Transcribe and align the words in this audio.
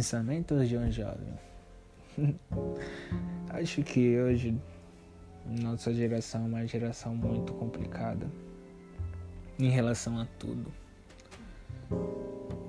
Pensamentos 0.00 0.66
de 0.66 0.78
um 0.78 0.90
jovem. 0.90 1.34
Acho 3.52 3.82
que 3.82 4.18
hoje 4.18 4.58
nossa 5.44 5.92
geração 5.92 6.44
é 6.44 6.46
uma 6.46 6.66
geração 6.66 7.14
muito 7.14 7.52
complicada 7.52 8.26
em 9.58 9.68
relação 9.68 10.18
a 10.18 10.24
tudo. 10.38 10.72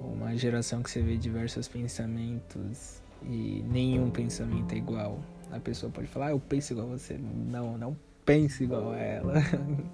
Uma 0.04 0.36
geração 0.36 0.84
que 0.84 0.92
você 0.92 1.02
vê 1.02 1.16
diversos 1.16 1.70
pensamentos 1.70 3.02
e 3.24 3.64
nenhum 3.66 4.12
pensamento 4.12 4.74
é 4.74 4.78
igual. 4.80 5.18
A 5.54 5.60
pessoa 5.62 5.90
pode 5.90 6.08
falar, 6.08 6.28
ah, 6.28 6.32
eu 6.32 6.40
penso 6.42 6.74
igual 6.74 6.88
a 6.88 6.98
você. 6.98 7.18
Não, 7.18 7.78
não 7.78 7.98
pense 8.26 8.66
igual 8.66 8.92
a 8.92 8.98
ela. 9.00 9.34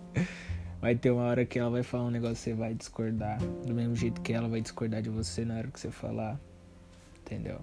vai 0.81 0.95
ter 0.95 1.11
uma 1.11 1.25
hora 1.25 1.45
que 1.45 1.59
ela 1.59 1.69
vai 1.69 1.83
falar 1.83 2.05
um 2.05 2.11
negócio 2.11 2.49
e 2.49 2.53
você 2.53 2.53
vai 2.55 2.73
discordar. 2.73 3.37
Do 3.63 3.75
mesmo 3.75 3.95
jeito 3.95 4.21
que 4.21 4.33
ela 4.33 4.47
vai 4.47 4.59
discordar 4.59 5.03
de 5.03 5.11
você 5.11 5.45
na 5.45 5.57
hora 5.57 5.67
que 5.67 5.79
você 5.79 5.91
falar. 5.91 6.39
Entendeu? 7.27 7.59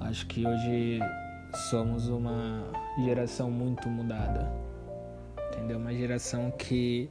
Acho 0.00 0.26
que 0.26 0.44
hoje 0.44 0.98
somos 1.70 2.08
uma 2.08 2.64
geração 3.04 3.48
muito 3.48 3.88
mudada. 3.88 4.52
Entendeu? 5.52 5.78
Uma 5.78 5.94
geração 5.94 6.50
que 6.50 7.08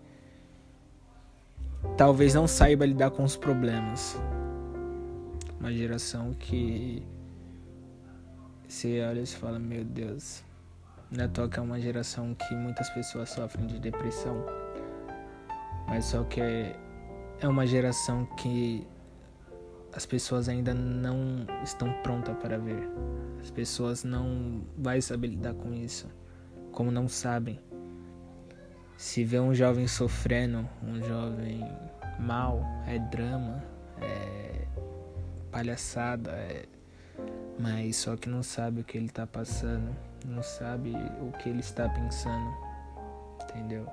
talvez 1.95 2.33
não 2.33 2.45
saiba 2.45 2.85
lidar 2.85 3.11
com 3.11 3.23
os 3.23 3.37
problemas. 3.37 4.17
Uma 5.57 5.71
geração 5.71 6.33
que 6.33 7.01
você 8.67 9.01
olha 9.01 9.21
e 9.21 9.25
fala, 9.25 9.57
meu 9.57 9.85
Deus, 9.85 10.43
na 11.09 11.29
toca 11.29 11.61
é 11.61 11.63
uma 11.63 11.79
geração 11.79 12.35
que 12.35 12.53
muitas 12.53 12.89
pessoas 12.89 13.29
sofrem 13.29 13.65
de 13.65 13.79
depressão. 13.79 14.45
Mas 15.87 16.03
só 16.03 16.21
que 16.25 16.41
é, 16.41 16.75
é 17.39 17.47
uma 17.47 17.65
geração 17.65 18.25
que 18.35 18.85
as 19.96 20.05
pessoas 20.05 20.49
ainda 20.49 20.74
não 20.74 21.46
estão 21.63 21.91
prontas 22.04 22.35
para 22.38 22.57
ver. 22.57 22.90
As 23.41 23.49
pessoas 23.49 24.04
não 24.04 24.63
vai 24.77 25.02
saber 25.02 25.27
lidar 25.27 25.54
com 25.54 25.74
isso, 25.74 26.10
como 26.71 26.91
não 26.91 27.07
sabem. 27.07 27.60
Se 28.98 29.24
vê 29.24 29.40
um 29.40 29.54
jovem 29.54 29.87
sofrendo, 29.87 30.68
um 30.84 31.02
jovem 31.02 31.62
mal, 32.20 32.62
é 32.85 32.99
drama, 32.99 33.63
é 34.02 34.68
palhaçada, 35.49 36.32
é... 36.32 36.65
mas 37.57 37.96
só 37.96 38.18
que 38.18 38.27
não 38.27 38.43
sabe 38.43 38.82
o 38.82 38.84
que 38.84 38.98
ele 38.98 39.07
está 39.07 39.26
passando, 39.26 39.96
não 40.26 40.43
sabe 40.43 40.93
o 41.21 41.32
que 41.37 41.48
ele 41.48 41.62
está 41.62 41.87
pensando, 41.87 42.54
entendeu? 43.43 43.87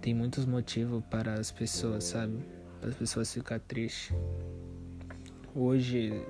Tem 0.00 0.14
muitos 0.14 0.46
motivos 0.46 1.02
para 1.10 1.34
as 1.34 1.50
pessoas, 1.50 2.04
sabe? 2.04 2.38
Para 2.80 2.90
as 2.90 2.94
pessoas 2.94 3.32
ficar 3.32 3.58
tristes. 3.58 4.14
Hoje, 5.60 6.24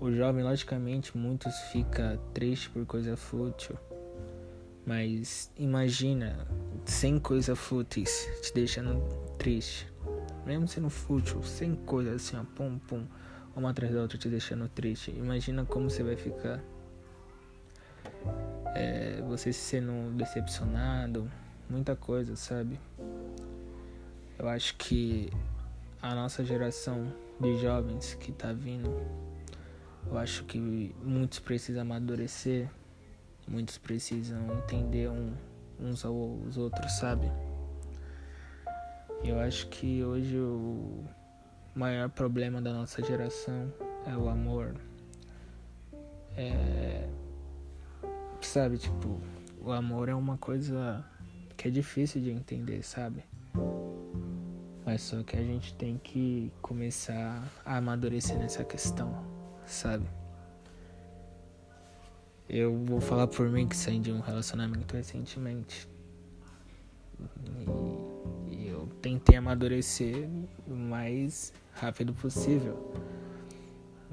o 0.00 0.10
jovem, 0.10 0.42
logicamente, 0.42 1.14
muitos 1.14 1.54
fica 1.70 2.18
triste 2.32 2.70
por 2.70 2.86
coisa 2.86 3.14
fútil. 3.14 3.76
Mas 4.86 5.52
imagina, 5.58 6.48
sem 6.86 7.18
coisa 7.18 7.54
fúteis, 7.54 8.26
te 8.40 8.54
deixando 8.54 8.98
triste. 9.36 9.86
Mesmo 10.46 10.66
sendo 10.66 10.88
fútil, 10.88 11.42
sem 11.42 11.74
coisa 11.74 12.14
assim, 12.14 12.34
ó, 12.38 12.44
pum, 12.44 12.78
pum, 12.78 13.04
uma 13.54 13.72
atrás 13.72 13.92
da 13.92 14.00
outra 14.00 14.16
te 14.16 14.26
deixando 14.26 14.66
triste. 14.70 15.10
Imagina 15.10 15.66
como 15.66 15.90
você 15.90 16.02
vai 16.02 16.16
ficar. 16.16 16.64
É, 18.74 19.20
você 19.28 19.52
sendo 19.52 20.16
decepcionado, 20.16 21.30
muita 21.68 21.94
coisa, 21.94 22.34
sabe? 22.36 22.80
Eu 24.38 24.48
acho 24.48 24.74
que 24.78 25.30
a 26.00 26.14
nossa 26.14 26.42
geração 26.42 27.12
de 27.40 27.56
jovens 27.58 28.14
que 28.14 28.32
tá 28.32 28.52
vindo, 28.52 28.90
eu 30.06 30.18
acho 30.18 30.44
que 30.44 30.58
muitos 31.02 31.38
precisam 31.38 31.82
amadurecer, 31.82 32.70
muitos 33.46 33.78
precisam 33.78 34.40
entender 34.58 35.08
um, 35.08 35.32
uns 35.80 36.04
aos 36.04 36.56
outros, 36.56 36.92
sabe? 36.92 37.30
Eu 39.24 39.38
acho 39.40 39.68
que 39.68 40.04
hoje 40.04 40.38
o 40.38 41.04
maior 41.74 42.08
problema 42.08 42.60
da 42.62 42.72
nossa 42.72 43.02
geração 43.02 43.72
é 44.06 44.16
o 44.16 44.28
amor. 44.28 44.74
É, 46.36 47.08
sabe, 48.40 48.78
tipo, 48.78 49.20
o 49.60 49.72
amor 49.72 50.08
é 50.08 50.14
uma 50.14 50.38
coisa 50.38 51.04
que 51.56 51.68
é 51.68 51.70
difícil 51.70 52.20
de 52.20 52.30
entender, 52.30 52.82
sabe? 52.82 53.24
Mas 54.86 55.02
só 55.02 55.20
que 55.24 55.36
a 55.36 55.42
gente 55.42 55.74
tem 55.74 55.98
que 55.98 56.52
começar 56.62 57.42
a 57.64 57.78
amadurecer 57.78 58.38
nessa 58.38 58.62
questão, 58.62 59.12
sabe? 59.66 60.06
Eu 62.48 62.78
vou 62.84 63.00
falar 63.00 63.26
por 63.26 63.50
mim 63.50 63.66
que 63.66 63.76
saí 63.76 63.98
de 63.98 64.12
um 64.12 64.20
relacionamento 64.20 64.94
recentemente. 64.94 65.88
E, 67.18 68.54
e 68.54 68.68
eu 68.68 68.88
tentei 69.02 69.36
amadurecer 69.36 70.28
o 70.68 70.74
mais 70.74 71.52
rápido 71.72 72.14
possível. 72.14 72.94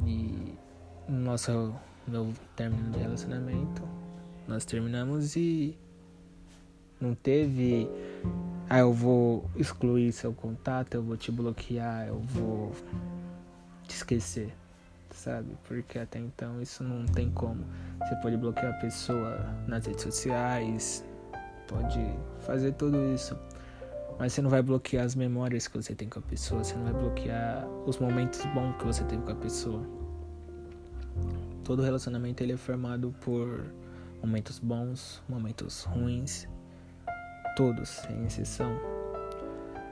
E 0.08 0.56
no 1.08 1.20
nosso 1.20 1.76
meu 2.08 2.34
término 2.56 2.90
de 2.90 2.98
relacionamento, 2.98 3.84
nós 4.48 4.66
terminamos 4.66 5.36
e 5.36 5.78
não 7.00 7.14
teve 7.14 7.88
ah, 8.70 8.80
eu 8.80 8.94
vou 8.94 9.50
excluir 9.56 10.12
seu 10.12 10.34
contato, 10.34 10.96
eu 10.96 11.04
vou 11.04 11.18
te 11.18 11.32
bloquear, 11.32 12.08
eu 12.08 12.20
vou 12.20 12.72
te 13.84 13.96
esquecer, 13.96 14.54
sabe? 15.12 15.56
Porque 15.68 16.00
até 16.00 16.20
então 16.20 16.62
isso 16.62 16.84
não 16.84 17.06
tem 17.06 17.30
como. 17.30 17.64
Você 18.00 18.16
pode 18.18 18.38
bloquear 18.38 18.74
a 18.74 18.80
pessoa 18.80 19.38
nas 19.68 19.86
redes 19.86 20.04
sociais, 20.04 21.06
pode 21.68 22.00
fazer 22.40 22.74
tudo 22.74 23.14
isso. 23.14 23.38
Mas 24.18 24.34
você 24.34 24.42
não 24.42 24.50
vai 24.50 24.62
bloquear 24.62 25.06
as 25.06 25.16
memórias 25.16 25.68
que 25.68 25.76
você 25.76 25.94
tem 25.94 26.08
com 26.08 26.20
a 26.20 26.22
pessoa, 26.22 26.64
você 26.64 26.76
não 26.76 26.84
vai 26.84 26.94
bloquear 26.94 27.68
os 27.86 27.98
momentos 27.98 28.46
bons 28.54 28.76
que 28.78 28.86
você 28.86 29.04
teve 29.04 29.22
com 29.24 29.32
a 29.32 29.36
pessoa. 29.36 29.84
Todo 31.64 31.82
relacionamento 31.82 32.42
ele 32.44 32.54
é 32.54 32.58
formado 32.58 33.14
por 33.22 33.66
momentos 34.22 34.60
bons, 34.60 35.22
momentos 35.28 35.84
ruins 35.84 36.48
todos, 37.56 37.90
sem 37.90 38.26
exceção. 38.26 38.80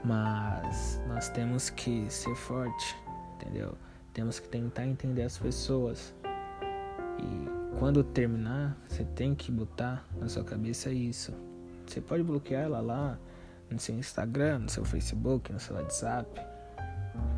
Mas 0.04 1.00
nós 1.06 1.28
temos 1.28 1.70
que 1.70 2.10
ser 2.10 2.34
forte, 2.34 2.96
entendeu? 3.34 3.76
Temos 4.12 4.40
que 4.40 4.48
tentar 4.48 4.86
entender 4.86 5.22
as 5.22 5.38
pessoas. 5.38 6.14
E 7.18 7.78
quando 7.78 8.02
terminar, 8.02 8.76
você 8.88 9.04
tem 9.04 9.34
que 9.34 9.50
botar 9.52 10.04
na 10.18 10.28
sua 10.28 10.44
cabeça 10.44 10.90
isso. 10.90 11.32
Você 11.86 12.00
pode 12.00 12.22
bloquear 12.22 12.64
ela 12.64 12.80
lá 12.80 13.18
no 13.70 13.78
seu 13.78 13.94
Instagram, 13.94 14.60
no 14.60 14.68
seu 14.68 14.84
Facebook, 14.84 15.52
no 15.52 15.60
seu 15.60 15.76
WhatsApp, 15.76 16.28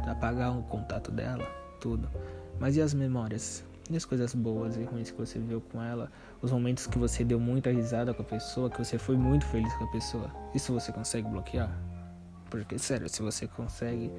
apagar 0.07 0.57
o 0.57 0.63
contato 0.65 1.11
dela, 1.11 1.47
tudo. 1.81 2.09
Mas 2.59 2.77
e 2.77 2.83
as 2.83 2.95
memórias? 2.95 3.65
E 3.91 3.97
as 3.97 4.05
coisas 4.05 4.35
boas 4.35 4.77
e 4.77 4.83
ruins 4.83 5.11
que 5.11 5.19
você 5.19 5.39
viveu 5.39 5.61
com 5.61 5.83
ela, 5.83 6.11
os 6.41 6.51
momentos 6.51 6.87
que 6.87 6.99
você 6.99 7.23
deu 7.23 7.39
muita 7.39 7.71
risada 7.71 8.15
com 8.15 8.23
a 8.23 8.25
pessoa, 8.25 8.71
que 8.71 8.79
você 8.79 8.97
foi 8.97 9.17
muito 9.17 9.45
feliz 9.47 9.73
com 9.75 9.85
a 9.85 9.93
pessoa. 9.93 10.31
Isso 10.55 10.73
você 10.73 10.91
consegue 10.91 11.29
bloquear? 11.29 11.71
Porque, 12.49 12.79
sério, 12.79 13.09
se 13.09 13.21
você 13.21 13.47
consegue, 13.47 14.11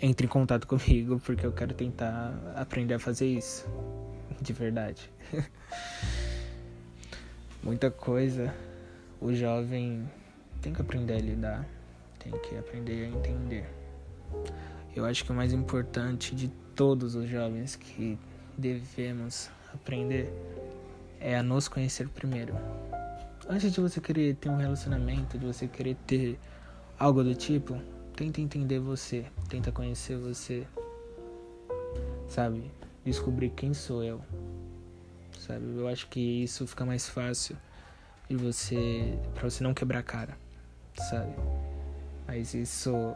entre 0.00 0.26
em 0.26 0.28
contato 0.30 0.66
comigo, 0.68 1.18
porque 1.20 1.44
eu 1.44 1.52
quero 1.52 1.74
tentar 1.74 2.32
aprender 2.54 2.94
a 2.94 2.98
fazer 2.98 3.26
isso. 3.26 3.66
De 4.40 4.52
verdade. 4.52 5.10
Muita 7.62 7.90
coisa 7.90 8.54
o 9.24 9.32
jovem 9.32 10.06
tem 10.60 10.72
que 10.72 10.82
aprender 10.82 11.14
a 11.14 11.18
lidar, 11.18 11.66
tem 12.18 12.30
que 12.32 12.58
aprender 12.58 13.04
a 13.04 13.08
entender. 13.08 13.66
Eu 14.94 15.06
acho 15.06 15.24
que 15.24 15.32
o 15.32 15.34
mais 15.34 15.52
importante 15.52 16.34
de 16.34 16.48
todos 16.76 17.14
os 17.14 17.26
jovens 17.26 17.74
que 17.74 18.18
devemos 18.56 19.50
aprender 19.72 20.32
é 21.20 21.36
a 21.38 21.42
nos 21.42 21.68
conhecer 21.68 22.08
primeiro. 22.08 22.54
Antes 23.48 23.72
de 23.72 23.80
você 23.80 24.00
querer 24.00 24.36
ter 24.36 24.50
um 24.50 24.56
relacionamento, 24.56 25.38
de 25.38 25.46
você 25.46 25.66
querer 25.66 25.96
ter 26.06 26.38
algo 26.98 27.24
do 27.24 27.34
tipo, 27.34 27.80
tenta 28.14 28.40
entender 28.40 28.78
você, 28.78 29.24
tenta 29.48 29.72
conhecer 29.72 30.16
você, 30.16 30.66
sabe? 32.28 32.70
Descobrir 33.04 33.50
quem 33.50 33.72
sou 33.74 34.04
eu, 34.04 34.20
sabe? 35.38 35.64
Eu 35.76 35.88
acho 35.88 36.08
que 36.08 36.20
isso 36.20 36.66
fica 36.66 36.84
mais 36.84 37.08
fácil 37.08 37.56
e 38.28 38.36
você, 38.36 39.18
para 39.34 39.48
você 39.48 39.64
não 39.64 39.74
quebrar 39.74 40.00
a 40.00 40.02
cara, 40.02 40.36
sabe? 41.10 41.34
Mas 42.26 42.54
isso 42.54 43.14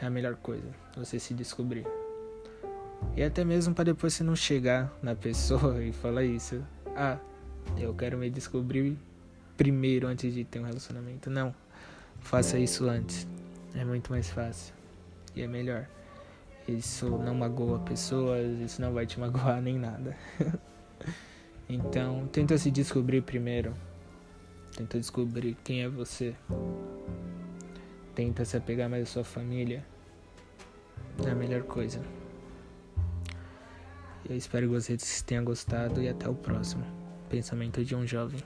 é 0.00 0.06
a 0.06 0.10
melhor 0.10 0.36
coisa, 0.36 0.68
você 0.96 1.18
se 1.18 1.34
descobrir. 1.34 1.86
E 3.16 3.22
até 3.22 3.44
mesmo 3.44 3.74
para 3.74 3.84
depois 3.84 4.14
você 4.14 4.22
não 4.22 4.36
chegar 4.36 4.92
na 5.02 5.14
pessoa 5.14 5.82
e 5.84 5.92
falar 5.92 6.24
isso. 6.24 6.62
Ah, 6.96 7.18
eu 7.76 7.94
quero 7.94 8.16
me 8.18 8.30
descobrir 8.30 8.96
primeiro 9.56 10.06
antes 10.06 10.32
de 10.32 10.44
ter 10.44 10.60
um 10.60 10.64
relacionamento. 10.64 11.28
Não. 11.28 11.54
Faça 12.20 12.58
isso 12.58 12.88
antes. 12.88 13.26
É 13.74 13.84
muito 13.84 14.10
mais 14.10 14.30
fácil. 14.30 14.74
E 15.34 15.42
é 15.42 15.46
melhor. 15.46 15.86
Isso 16.68 17.08
não 17.18 17.34
magoa 17.34 17.78
pessoas, 17.80 18.58
isso 18.60 18.80
não 18.80 18.92
vai 18.92 19.06
te 19.06 19.18
magoar 19.20 19.60
nem 19.60 19.78
nada. 19.78 20.16
então, 21.68 22.28
tenta 22.32 22.56
se 22.58 22.70
descobrir 22.70 23.22
primeiro. 23.22 23.74
Tenta 24.76 24.98
descobrir 24.98 25.56
quem 25.64 25.82
é 25.82 25.88
você. 25.88 26.34
Tenta 28.14 28.44
se 28.44 28.56
apegar 28.56 28.88
mais 28.88 29.02
à 29.02 29.06
sua 29.06 29.24
família. 29.24 29.84
É 31.26 31.30
a 31.30 31.34
melhor 31.34 31.62
coisa. 31.62 32.00
Eu 34.30 34.36
espero 34.36 34.68
que 34.68 34.74
vocês 34.74 35.22
tenham 35.22 35.44
gostado 35.44 36.00
e 36.00 36.08
até 36.08 36.28
o 36.28 36.34
próximo. 36.36 36.84
Pensamento 37.28 37.84
de 37.84 37.96
um 37.96 38.06
jovem. 38.06 38.40